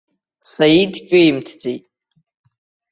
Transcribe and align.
Саид 0.53 0.93
ҿимҭӡеит. 1.07 1.83